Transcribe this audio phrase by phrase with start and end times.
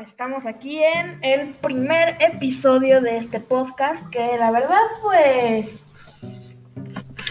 [0.00, 5.84] estamos aquí en el primer episodio de este podcast que la verdad pues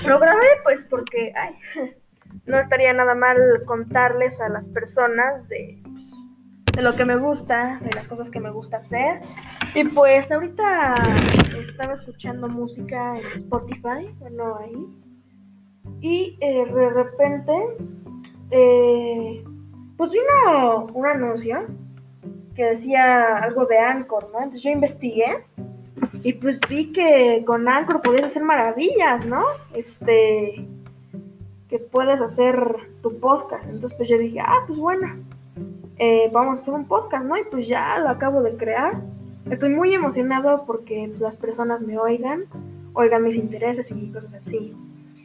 [0.06, 1.34] lo grabé pues porque
[2.46, 6.14] no estaría nada mal contarles a las personas de, pues,
[6.76, 9.22] de lo que me gusta, de las cosas que me gusta hacer.
[9.74, 10.94] Y pues ahorita
[11.68, 14.88] estaba escuchando música en Spotify, bueno ahí,
[16.00, 17.54] y eh, de repente
[18.52, 19.44] eh,
[19.98, 21.66] pues vino un anuncio
[22.66, 24.40] decía algo de Anchor, ¿no?
[24.40, 25.44] Entonces yo investigué
[26.24, 29.44] y pues vi que con Anchor podías hacer maravillas, ¿no?
[29.74, 30.68] Este,
[31.70, 33.64] que puedes hacer tu podcast.
[33.66, 35.16] Entonces pues yo dije, ah, pues bueno,
[35.98, 37.38] eh, vamos a hacer un podcast, ¿no?
[37.38, 39.02] Y pues ya lo acabo de crear.
[39.50, 42.44] Estoy muy emocionado porque pues, las personas me oigan,
[42.94, 44.76] oigan mis intereses y cosas así.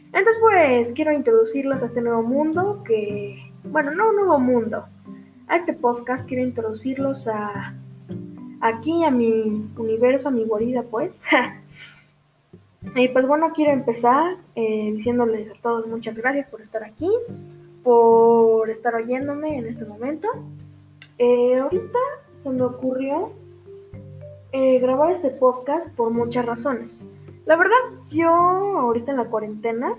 [0.06, 4.84] Entonces pues quiero introducirlos a este nuevo mundo que, bueno, no un nuevo mundo,
[5.48, 7.74] a este podcast quiero introducirlos a
[8.60, 11.12] aquí a mi universo, a mi guarida, pues.
[12.94, 17.10] y pues bueno, quiero empezar eh, diciéndoles a todos muchas gracias por estar aquí,
[17.82, 20.28] por estar oyéndome en este momento.
[21.18, 21.98] Eh, ahorita
[22.42, 23.32] se me ocurrió
[24.52, 26.98] eh, grabar este podcast por muchas razones.
[27.44, 27.76] La verdad,
[28.10, 29.94] yo ahorita en la cuarentena,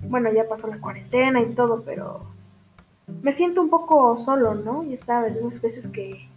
[0.00, 2.35] bueno, ya pasó la cuarentena y todo, pero
[3.22, 4.82] me siento un poco solo, ¿no?
[4.84, 6.28] Ya sabes, unas veces que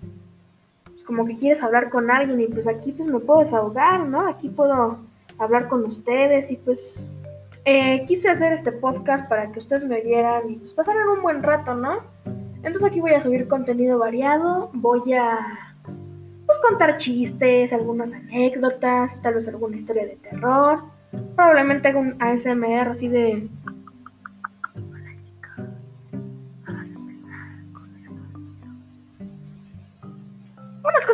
[0.85, 4.27] pues, como que quieres hablar con alguien y pues aquí pues me puedo desahogar, ¿no?
[4.27, 4.99] Aquí puedo
[5.37, 7.09] hablar con ustedes y pues
[7.65, 11.43] eh, quise hacer este podcast para que ustedes me oyeran y pues pasaran un buen
[11.43, 11.99] rato, ¿no?
[12.57, 15.37] Entonces aquí voy a subir contenido variado, voy a
[16.45, 20.79] pues contar chistes, algunas anécdotas, tal vez alguna historia de terror,
[21.35, 23.47] probablemente haga un ASMR así de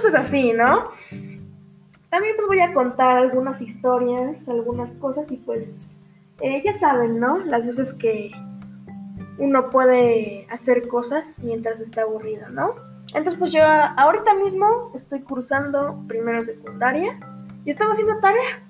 [0.05, 0.83] cosas así, ¿no?
[2.09, 5.91] También pues voy a contar algunas historias, algunas cosas y pues
[6.41, 7.39] eh, ya saben, ¿no?
[7.39, 8.31] Las veces que
[9.37, 12.75] uno puede hacer cosas mientras está aburrido, ¿no?
[13.13, 17.17] Entonces pues yo ahorita mismo estoy cursando primero secundaria
[17.65, 18.61] y estaba haciendo tarea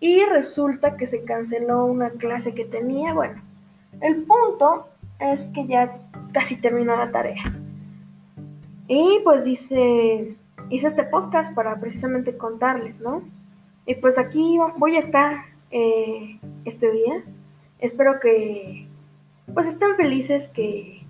[0.00, 3.40] y resulta que se canceló una clase que tenía, bueno,
[4.00, 4.88] el punto
[5.20, 5.96] es que ya
[6.32, 7.42] casi terminó la tarea.
[8.86, 10.36] Y pues dice,
[10.74, 13.22] hice este podcast para precisamente contarles, ¿no?
[13.86, 17.22] Y pues aquí voy a estar eh, este día.
[17.78, 18.86] Espero que
[19.52, 21.02] pues estén felices, que,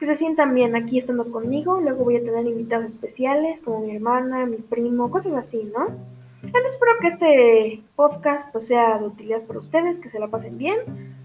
[0.00, 1.80] que se sientan bien aquí estando conmigo.
[1.80, 5.86] Luego voy a tener invitados especiales como mi hermana, mi primo, cosas así, ¿no?
[6.42, 10.58] Entonces espero que este podcast pues, sea de utilidad para ustedes, que se la pasen
[10.58, 10.78] bien.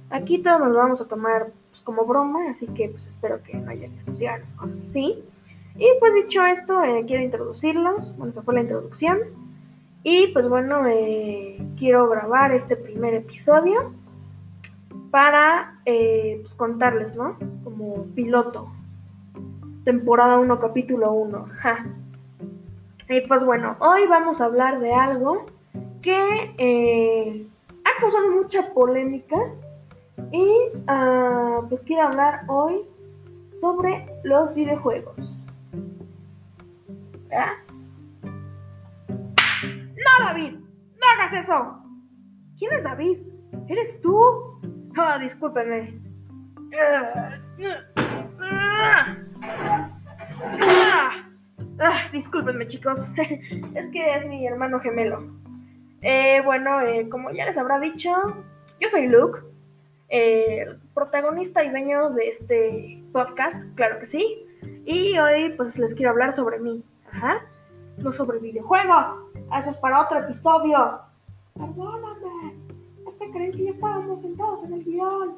[0.09, 3.71] Aquí todos nos vamos a tomar pues, como broma, así que pues espero que no
[3.71, 5.23] haya discusiones, cosas así.
[5.81, 8.15] Y pues dicho esto, eh, quiero introducirlos.
[8.15, 9.17] Bueno, esa fue la introducción.
[10.03, 13.91] Y pues bueno, eh, quiero grabar este primer episodio
[15.09, 17.35] para eh, pues, contarles, ¿no?
[17.63, 18.71] Como piloto.
[19.83, 21.47] Temporada 1, capítulo 1.
[23.09, 25.47] Y pues bueno, hoy vamos a hablar de algo
[26.03, 27.47] que
[27.83, 29.35] ha causado mucha polémica.
[30.31, 30.47] Y
[30.85, 32.81] ah, pues quiero hablar hoy
[33.59, 35.40] sobre los videojuegos.
[39.61, 41.77] No, David, no hagas eso.
[42.57, 43.17] ¿Quién es David?
[43.67, 44.15] ¿Eres tú?
[44.17, 45.99] Oh, discúlpeme.
[51.79, 52.99] Ah, discúlpenme, chicos.
[53.17, 55.23] es que es mi hermano gemelo.
[56.01, 58.11] Eh, bueno, eh, como ya les habrá dicho,
[58.79, 59.39] yo soy Luke,
[60.09, 64.45] eh, protagonista y dueño de este podcast, claro que sí.
[64.85, 66.83] Y hoy pues les quiero hablar sobre mí.
[67.11, 67.45] Ajá.
[67.97, 69.05] No sobre videojuegos.
[69.59, 71.01] Eso es para otro episodio.
[71.53, 72.55] Perdóname.
[73.07, 75.35] Es que creí que ya estábamos sentados en el guion.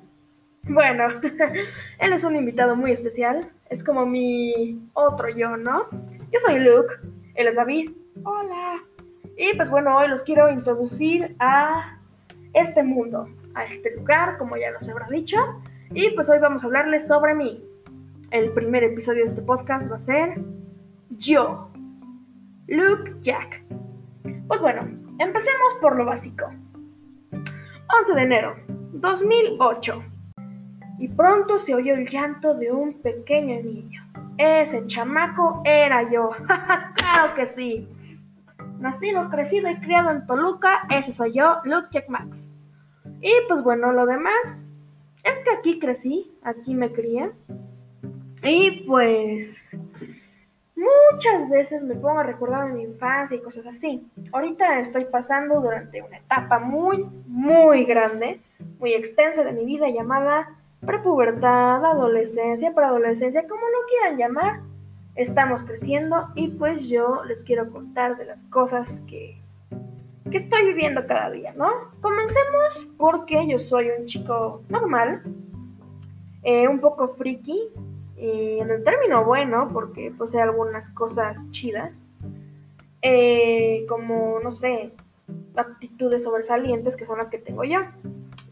[0.64, 1.08] Bueno,
[2.00, 3.50] él es un invitado muy especial.
[3.70, 5.88] Es como mi otro yo, ¿no?
[6.32, 6.94] Yo soy Luke.
[7.36, 7.92] Él es David.
[8.24, 8.82] Hola.
[9.36, 11.98] Y pues bueno, hoy los quiero introducir a
[12.54, 15.38] este mundo, a este lugar, como ya los habrá dicho.
[15.92, 17.64] Y pues hoy vamos a hablarles sobre mí.
[18.32, 20.40] El primer episodio de este podcast va a ser
[21.18, 21.70] yo,
[22.68, 23.64] Luke Jack.
[24.48, 24.82] Pues bueno,
[25.20, 26.46] empecemos por lo básico.
[27.32, 28.56] 11 de enero
[28.94, 30.04] 2008.
[31.00, 34.02] Y pronto se oyó el llanto de un pequeño niño.
[34.38, 36.32] Ese chamaco era yo.
[36.96, 37.88] claro que sí.
[38.80, 42.54] Nacido, crecido y criado en Toluca, ese soy yo, Luke Jack Max.
[43.22, 44.72] Y pues bueno, lo demás
[45.24, 47.32] es que aquí crecí, aquí me crié.
[48.42, 49.78] Y pues
[51.12, 54.08] muchas veces me pongo a recordar mi infancia y cosas así.
[54.32, 58.42] Ahorita estoy pasando durante una etapa muy, muy grande,
[58.80, 60.50] muy extensa de mi vida llamada
[60.86, 64.60] prepubertad, adolescencia, preadolescencia, como lo quieran llamar.
[65.16, 69.38] Estamos creciendo y pues yo les quiero contar de las cosas que,
[70.30, 71.70] que estoy viviendo cada día, ¿no?
[72.02, 75.22] Comencemos porque yo soy un chico normal,
[76.42, 77.70] eh, un poco friki,
[78.24, 82.10] y en el término bueno, porque posee algunas cosas chidas,
[83.02, 84.94] eh, como, no sé,
[85.58, 87.80] aptitudes sobresalientes que son las que tengo yo.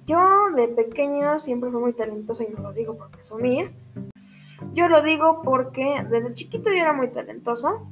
[0.06, 0.20] Yo
[0.58, 3.72] de pequeño siempre fui muy talentoso y no lo digo por presumir.
[4.74, 7.88] Yo lo digo porque desde chiquito yo era muy talentoso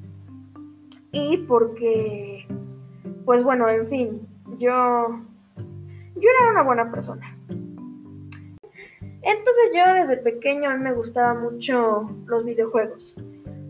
[1.13, 2.45] y porque,
[3.23, 4.27] pues bueno, en fin,
[4.57, 5.21] yo,
[6.15, 7.37] yo era una buena persona.
[9.29, 13.15] Entonces yo desde pequeño a mí me gustaban mucho los videojuegos.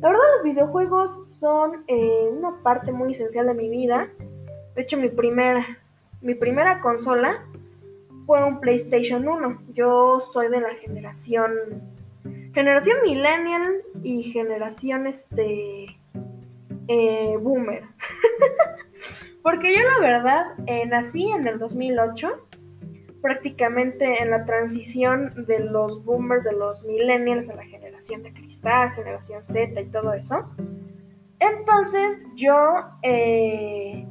[0.01, 4.09] La verdad los videojuegos son eh, una parte muy esencial de mi vida.
[4.75, 5.63] De hecho mi, primer,
[6.21, 7.43] mi primera consola
[8.25, 9.63] fue un PlayStation 1.
[9.73, 11.51] Yo soy de la generación
[12.53, 15.85] generación millennial y generación este
[16.87, 17.83] eh, boomer.
[19.43, 22.47] Porque yo la verdad eh, nací en el 2008,
[23.21, 28.91] prácticamente en la transición de los boomers, de los millennials a la generación de cristal,
[28.91, 30.49] generación Z y todo eso.
[31.39, 32.53] Entonces yo
[33.03, 34.05] eh,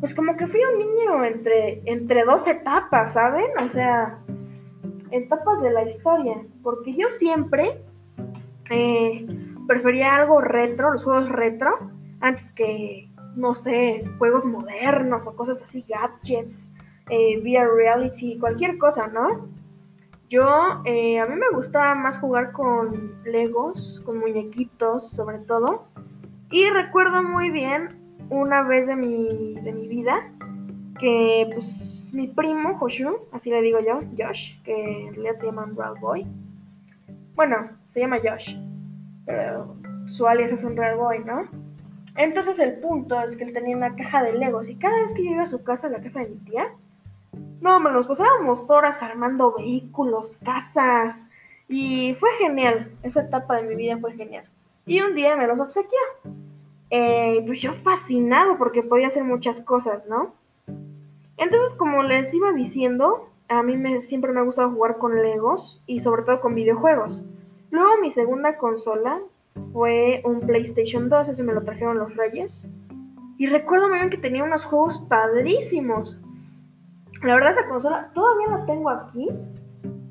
[0.00, 3.46] pues como que fui un niño entre, entre dos etapas, ¿saben?
[3.64, 4.18] O sea,
[5.10, 7.82] etapas de la historia, porque yo siempre
[8.70, 9.26] eh,
[9.66, 15.84] prefería algo retro, los juegos retro, antes que, no sé, juegos modernos o cosas así,
[15.88, 16.70] gadgets,
[17.08, 19.48] eh, VR reality, cualquier cosa, ¿no?
[20.28, 25.86] Yo, eh, a mí me gustaba más jugar con Legos, con muñequitos sobre todo.
[26.50, 27.88] Y recuerdo muy bien
[28.28, 30.32] una vez de mi, de mi vida
[30.98, 35.70] que pues mi primo Joshu, así le digo yo, Josh, que en realidad se llama
[35.76, 36.26] Real Boy.
[37.34, 38.56] Bueno, se llama Josh,
[39.26, 39.76] pero
[40.06, 41.48] su alias es un Real Boy, ¿no?
[42.16, 45.24] Entonces el punto es que él tenía una caja de Legos y cada vez que
[45.24, 46.66] yo iba a su casa, a la casa de mi tía,
[47.60, 51.22] no, me nos pasábamos horas armando vehículos, casas
[51.68, 52.92] y fue genial.
[53.02, 54.44] Esa etapa de mi vida fue genial.
[54.86, 55.98] Y un día me los obsequió.
[56.90, 60.34] Eh, pues yo fascinado porque podía hacer muchas cosas, ¿no?
[61.36, 65.82] Entonces, como les iba diciendo, a mí me, siempre me ha gustado jugar con Legos
[65.86, 67.22] y sobre todo con videojuegos.
[67.70, 69.20] Luego mi segunda consola
[69.72, 72.68] fue un PlayStation 2, ese me lo trajeron los Reyes.
[73.38, 76.18] Y recuerdo muy bien que tenía unos juegos padrísimos.
[77.22, 79.28] La verdad esa consola todavía la tengo aquí,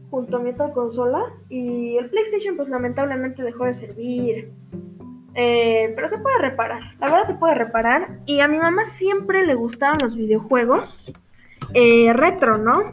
[0.09, 1.23] junto a mi otra consola.
[1.49, 4.51] Y el PlayStation pues lamentablemente dejó de servir.
[5.37, 8.19] Eh, pero se puede reparar, la verdad se puede reparar.
[8.25, 11.11] Y a mi mamá siempre le gustaban los videojuegos
[11.73, 12.91] eh, retro, ¿no?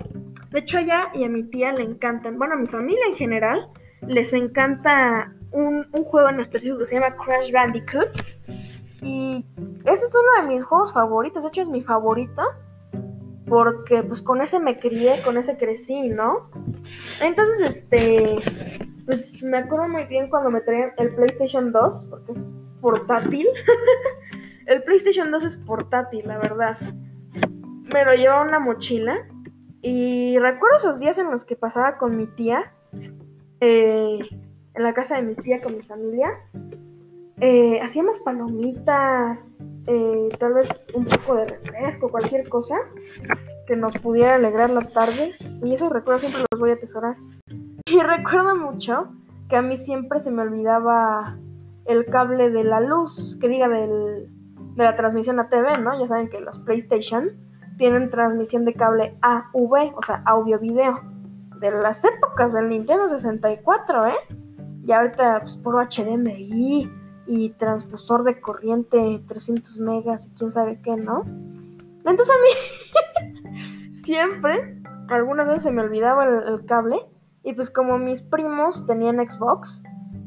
[0.51, 3.15] De hecho, a ella y a mi tía le encantan, bueno, a mi familia en
[3.15, 3.69] general,
[4.09, 8.11] les encanta un, un juego en específico que se llama Crash Bandicoot.
[9.01, 9.45] Y
[9.85, 12.43] ese es uno de mis juegos favoritos, de hecho es mi favorito
[13.47, 16.51] porque pues con ese me crié, con ese crecí, ¿no?
[17.21, 18.37] Entonces, este,
[19.07, 22.43] pues me acuerdo muy bien cuando me traían el PlayStation 2, porque es
[22.81, 23.47] portátil.
[24.67, 26.79] el PlayStation 2 es portátil, la verdad.
[27.93, 29.27] Me lo llevaba en una mochila
[29.83, 32.73] y recuerdo esos días en los que pasaba con mi tía,
[33.61, 34.19] eh,
[34.75, 36.31] en la casa de mi tía con mi familia.
[37.41, 39.53] Eh, hacíamos palomitas,
[39.87, 42.77] eh, tal vez un poco de refresco, cualquier cosa
[43.67, 45.35] que nos pudiera alegrar la tarde.
[45.63, 47.17] Y esos recuerdos siempre los voy a atesorar.
[47.85, 49.13] Y recuerdo mucho
[49.49, 51.37] que a mí siempre se me olvidaba
[51.85, 54.31] el cable de la luz, que diga del,
[54.77, 55.99] de la transmisión a TV, ¿no?
[56.01, 57.31] Ya saben que los PlayStation
[57.77, 61.01] tienen transmisión de cable AV, o sea, audio-video,
[61.59, 64.15] de las épocas del Nintendo 64, ¿eh?
[64.87, 66.91] Y ahorita, pues, puro HDMI
[67.27, 71.25] y transfusor de corriente 300 megas y quién sabe qué, ¿no?
[72.05, 76.97] Entonces a mí siempre, algunas veces se me olvidaba el, cable
[77.43, 79.83] y pues como mis primos tenían Xbox,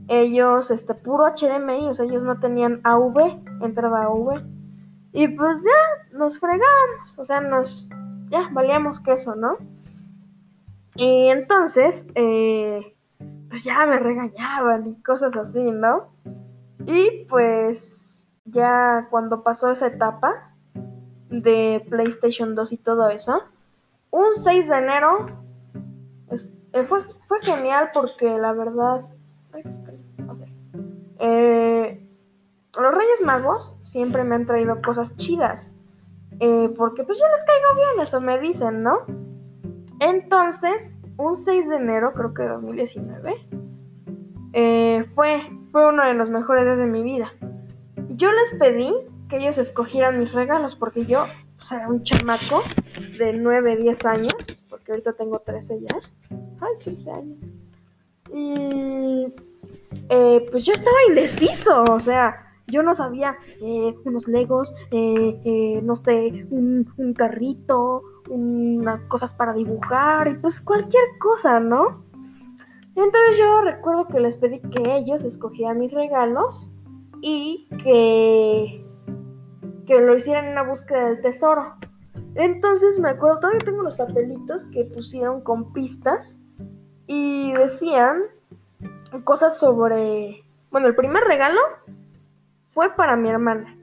[0.08, 4.44] ellos, este, puro HDMI, o sea, ellos no tenían AV, entrada AV.
[5.14, 7.90] Y pues ya, nos fregábamos, o sea, nos,
[8.30, 9.58] ya, valíamos queso, ¿no?
[10.96, 12.96] Y entonces, eh,
[13.50, 16.10] pues ya me regañaban y cosas así, ¿no?
[16.86, 20.54] Y pues ya cuando pasó esa etapa
[21.30, 23.42] de PlayStation 2 y todo eso,
[24.12, 25.28] un 6 de enero
[26.74, 29.06] eh, fue, fue genial porque la verdad...
[31.20, 32.06] Eh,
[32.78, 35.74] los Reyes Magos siempre me han traído cosas chidas.
[36.40, 39.00] Eh, porque pues yo les caigo bien, eso me dicen, ¿no?
[40.00, 43.48] Entonces, un 6 de enero, creo que de 2019,
[44.54, 45.42] eh, fue,
[45.76, 47.34] fue uno de los mejores días de mi vida.
[48.12, 48.94] Yo les pedí
[49.28, 51.26] que ellos escogieran mis regalos porque yo
[51.58, 52.64] pues, era un chamaco
[53.18, 54.36] de 9, 10 años,
[54.70, 55.98] porque ahorita tengo 13 ya.
[56.62, 57.38] Ay, 15 años.
[58.34, 59.34] Y
[60.08, 65.82] eh, pues yo estaba indeciso, o sea, yo no sabía eh, unos legos, eh, eh,
[65.84, 72.06] no sé, un, un, carrito, unas cosas para dibujar y pues cualquier cosa, ¿no?
[72.96, 76.70] Entonces yo recuerdo que les pedí que ellos escogieran mis regalos
[77.22, 78.86] y que,
[79.86, 81.76] que lo hicieran en una búsqueda del tesoro.
[82.36, 86.38] Entonces me acuerdo, todavía tengo los papelitos que pusieron con pistas
[87.08, 88.24] y decían
[89.24, 90.44] cosas sobre...
[90.72, 91.60] Bueno, el primer regalo
[92.74, 93.78] fue para mi hermana.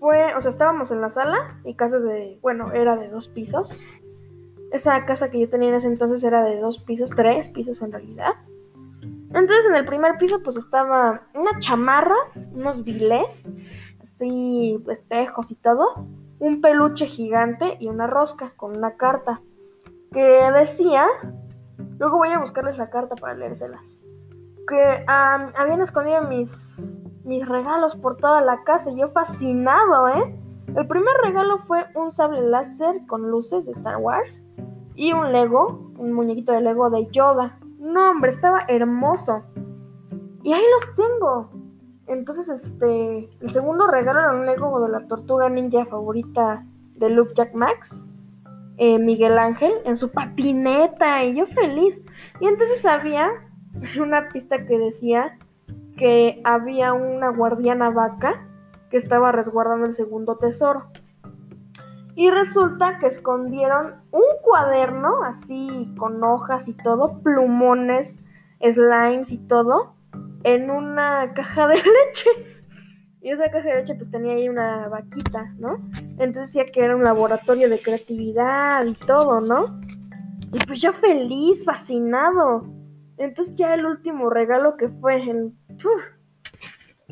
[0.00, 3.70] Fue, o sea, estábamos en la sala y casa de, bueno, era de dos pisos.
[4.72, 7.92] Esa casa que yo tenía en ese entonces era de dos pisos, tres pisos en
[7.92, 8.32] realidad.
[9.02, 12.16] Entonces en el primer piso pues estaba una chamarra,
[12.52, 13.48] unos bilés,
[14.02, 16.06] así espejos y todo,
[16.38, 19.40] un peluche gigante y una rosca con una carta
[20.12, 21.06] que decía,
[21.98, 24.00] luego voy a buscarles la carta para leérselas,
[24.66, 26.90] que habían escondido mis
[27.28, 28.90] mis regalos por toda la casa.
[28.90, 30.34] Yo fascinado, ¿eh?
[30.78, 34.40] El primer regalo fue un sable láser con luces de Star Wars
[34.94, 37.58] y un Lego, un muñequito de Lego de Yoda.
[37.80, 39.42] No, hombre, estaba hermoso.
[40.44, 41.50] Y ahí los tengo.
[42.06, 47.32] Entonces, este, el segundo regalo era un Lego de la tortuga ninja favorita de Luke
[47.34, 48.08] Jack Max,
[48.76, 52.00] eh, Miguel Ángel, en su patineta, y yo feliz.
[52.38, 53.28] Y entonces había
[54.00, 55.36] una pista que decía
[55.96, 58.47] que había una guardiana vaca
[58.90, 60.90] que estaba resguardando el segundo tesoro.
[62.14, 68.16] Y resulta que escondieron un cuaderno así con hojas y todo, plumones,
[68.60, 69.94] slimes y todo,
[70.42, 72.30] en una caja de leche.
[73.20, 75.78] Y esa caja de leche pues tenía ahí una vaquita, ¿no?
[76.18, 79.78] Entonces decía que era un laboratorio de creatividad y todo, ¿no?
[80.52, 82.64] Y pues yo feliz, fascinado.
[83.18, 85.52] Entonces ya el último regalo que fue el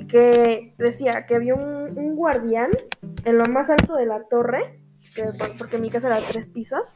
[0.08, 2.70] que decía que había un, guardián
[3.24, 4.80] en lo más alto de la torre,
[5.58, 6.94] porque mi casa era de tres pisos,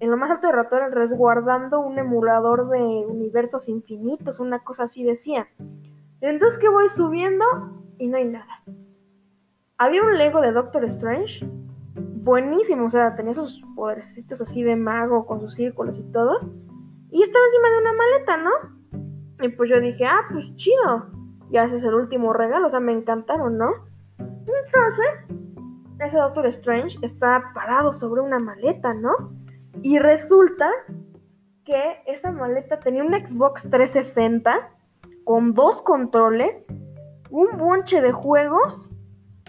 [0.00, 4.84] en lo más alto de la torre resguardando un emulador de universos infinitos, una cosa
[4.84, 5.48] así decía.
[6.20, 7.44] Entonces que voy subiendo
[7.98, 8.62] y no hay nada.
[9.78, 11.46] Había un Lego de Doctor Strange,
[11.94, 16.38] buenísimo, o sea, tenía sus podercitos así de mago con sus círculos y todo.
[17.10, 19.44] Y estaba encima de una maleta, ¿no?
[19.44, 21.15] Y pues yo dije, ah, pues chido.
[21.50, 23.70] Ya ese es el último regalo, o sea, me encantaron, ¿no?
[24.18, 25.36] Entonces,
[26.00, 29.12] ese Doctor Strange está parado sobre una maleta, ¿no?
[29.82, 30.68] Y resulta
[31.64, 34.70] que esa maleta tenía un Xbox 360
[35.24, 36.66] con dos controles,
[37.30, 38.88] un bonche de juegos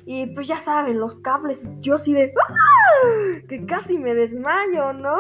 [0.06, 3.40] y pues ya saben, los cables, yo así de ¡Ah!
[3.48, 5.18] que casi me desmayo, ¿no?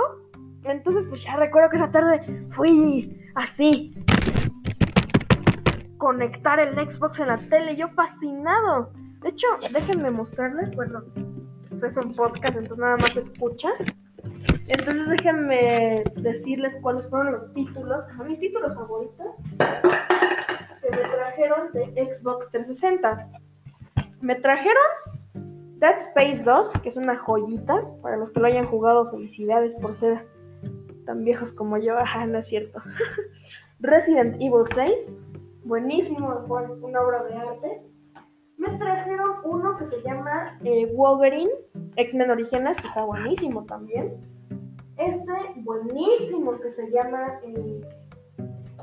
[0.63, 3.93] Entonces pues ya recuerdo que esa tarde fui así
[5.97, 7.75] conectar el Xbox en la tele.
[7.75, 8.91] Yo fascinado.
[9.21, 10.75] De hecho, déjenme mostrarles.
[10.75, 11.03] Bueno,
[11.69, 13.69] pues es un podcast, entonces nada más escucha.
[14.67, 21.71] Entonces déjenme decirles cuáles fueron los títulos, que son mis títulos favoritos, que me trajeron
[21.71, 23.29] de Xbox 360.
[24.21, 24.83] Me trajeron
[25.79, 27.81] Dead Space 2, que es una joyita.
[28.01, 30.27] Para los que lo hayan jugado, felicidades por ser
[31.05, 31.97] tan viejos como yo.
[31.97, 32.81] Ajá, no es cierto.
[33.79, 35.13] Resident Evil 6,
[35.67, 37.81] buenísimo, fue una obra de arte.
[38.57, 41.51] Me trajeron uno que se llama eh, Wolverine,
[41.95, 44.19] X-Men Orígenes, que está buenísimo también.
[44.97, 47.81] Este buenísimo que se llama eh,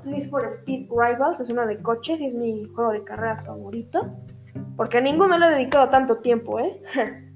[0.05, 4.13] Need for Speed Rivals, es uno de coches y es mi juego de carreras favorito.
[4.77, 6.81] Porque a ninguno le he dedicado tanto tiempo, ¿eh?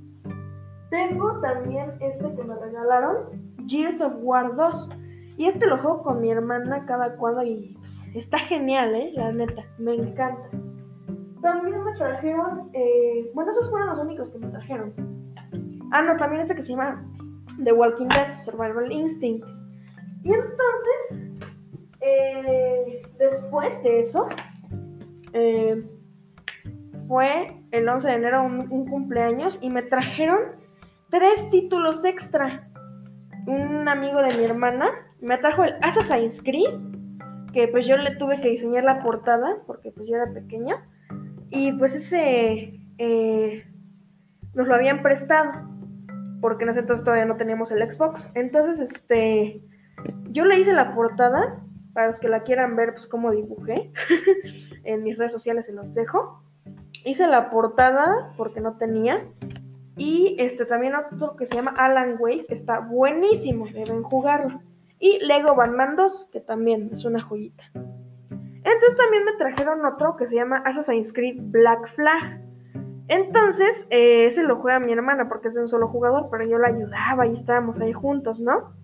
[0.90, 4.88] Tengo también este que me regalaron, Gears of War 2.
[5.38, 9.12] Y este lo juego con mi hermana cada cuando y pues, está genial, ¿eh?
[9.14, 10.50] La neta, me encanta.
[11.40, 14.92] También me trajeron, eh, bueno, esos fueron los únicos que me trajeron.
[15.92, 17.09] Ah, no, también este que se llama
[17.62, 19.47] The Walking Dead, Survival Instinct.
[20.25, 21.38] Y entonces,
[22.00, 24.28] eh, después de eso,
[25.35, 25.78] eh,
[27.07, 30.40] fue el 11 de enero un cumpleaños y me trajeron
[31.11, 32.68] tres títulos extra.
[33.47, 36.71] Un amigo de mi hermana me trajo el Assassin's Creed,
[37.53, 40.87] que pues yo le tuve que diseñar la portada, porque pues yo era pequeña.
[41.51, 43.65] Y pues ese eh,
[44.55, 45.53] nos lo habían prestado,
[46.41, 48.31] porque en ese entonces todavía no teníamos el Xbox.
[48.35, 49.63] Entonces, este,
[50.31, 53.93] yo le hice la portada, para los que la quieran ver, pues cómo dibujé.
[54.85, 56.43] en mis redes sociales se los dejo.
[57.05, 59.27] Hice la portada porque no tenía.
[59.97, 64.61] Y este también otro que se llama Alan Wake, que está buenísimo, deben jugarlo.
[64.99, 67.64] Y Lego Batman 2, que también es una joyita.
[67.75, 72.43] Entonces también me trajeron otro que se llama Assassin's Creed Black Flag.
[73.09, 76.69] Entonces, eh, ese lo juega mi hermana porque es un solo jugador, pero yo la
[76.69, 78.75] ayudaba y estábamos ahí juntos, ¿no?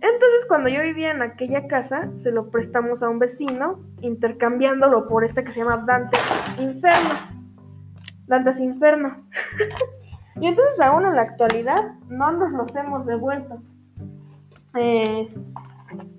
[0.00, 5.24] Entonces, cuando yo vivía en aquella casa, se lo prestamos a un vecino, intercambiándolo por
[5.24, 6.18] este que se llama Dante
[6.58, 7.14] Inferno.
[8.26, 9.24] Dante's Inferno.
[10.40, 13.62] y entonces, aún en la actualidad, no nos los hemos devuelto.
[14.78, 15.28] Eh,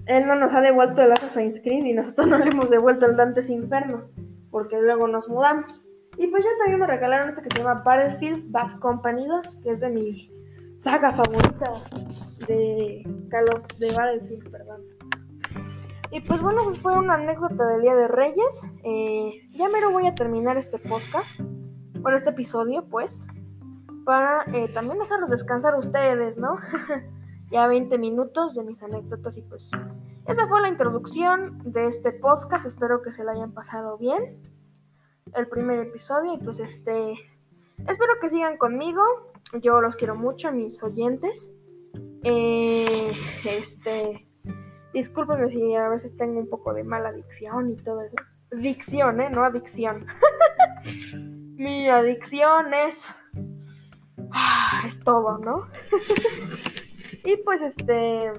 [0.05, 3.15] él no nos ha devuelto el Assassin's Creed y nosotros no le hemos devuelto el
[3.15, 4.05] Dante's Inferno,
[4.51, 5.87] porque luego nos mudamos.
[6.17, 9.69] Y pues ya también me regalaron este que se llama Battlefield Bad Company 2, que
[9.69, 10.31] es de mi
[10.77, 11.83] saga favorita
[12.47, 13.03] de
[13.77, 14.81] de Battlefield, perdón.
[16.11, 18.61] Y pues bueno, eso fue una anécdota del Día de Reyes.
[18.83, 21.39] Eh, ya mero voy a terminar este podcast,
[21.99, 23.25] bueno, este episodio, pues,
[24.05, 26.57] para eh, también dejarlos descansar ustedes, ¿no?
[27.51, 29.71] ya 20 minutos de mis anécdotas y pues
[30.27, 32.65] esa fue la introducción de este podcast.
[32.65, 34.41] Espero que se la hayan pasado bien.
[35.33, 37.13] El primer episodio y pues este
[37.77, 39.01] espero que sigan conmigo.
[39.61, 41.53] Yo los quiero mucho, mis oyentes.
[42.23, 43.11] Eh,
[43.45, 44.27] este
[44.93, 48.15] discúlpenme si a veces tengo un poco de mala dicción y todo eso.
[48.51, 49.29] Dicción, ¿eh?
[49.29, 50.07] No adicción.
[51.55, 52.97] Mi adicción es...
[54.31, 55.67] Ah, es todo, ¿no?
[57.27, 58.31] Y pues este,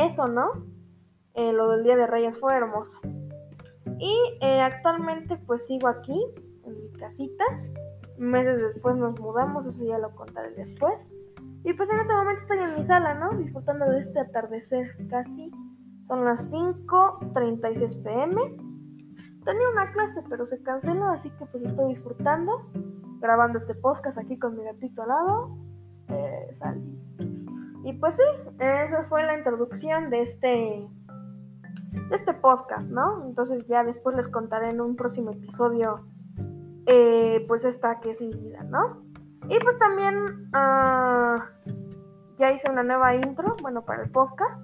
[0.00, 0.64] eso, ¿no?
[1.34, 2.98] Eh, lo del Día de Reyes fue hermoso.
[3.98, 6.18] Y eh, actualmente pues sigo aquí,
[6.64, 7.44] en mi casita.
[8.16, 10.94] Meses después nos mudamos, eso ya lo contaré después.
[11.64, 13.36] Y pues en este momento estoy en mi sala, ¿no?
[13.36, 15.50] Disfrutando de este atardecer casi.
[16.06, 18.40] Son las 5.36 pm.
[19.44, 22.70] Tenía una clase, pero se canceló, así que pues estoy disfrutando,
[23.20, 25.58] grabando este podcast aquí con mi gatito al lado.
[26.08, 26.98] Eh, salí
[27.88, 28.22] y pues sí,
[28.58, 33.24] esa fue la introducción de este, de este podcast, ¿no?
[33.24, 36.04] Entonces ya después les contaré en un próximo episodio,
[36.84, 39.02] eh, pues esta que es mi vida, ¿no?
[39.48, 41.40] Y pues también uh,
[42.38, 44.60] ya hice una nueva intro, bueno, para el podcast.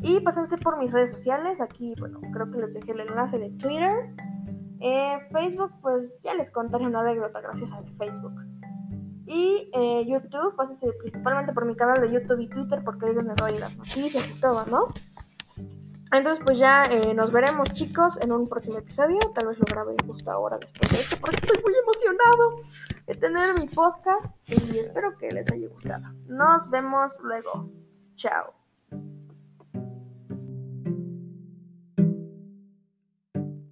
[0.00, 3.50] Y pásense por mis redes sociales, aquí, bueno, creo que les dejé el enlace de
[3.58, 3.92] Twitter.
[4.80, 8.40] Eh, Facebook, pues ya les contaré una anécdota gracias a Facebook.
[9.26, 13.34] Y eh, YouTube, pásense principalmente por mi canal de YouTube y Twitter porque ahí donde
[13.34, 14.88] doy las noticias y todo, ¿no?
[16.12, 19.18] Entonces, pues ya eh, nos veremos, chicos, en un próximo episodio.
[19.34, 22.60] Tal vez lo grabe justo ahora después de esto, porque estoy muy emocionado
[23.06, 26.04] de tener mi podcast y espero que les haya gustado.
[26.28, 27.68] Nos vemos luego.
[28.14, 28.63] Chao.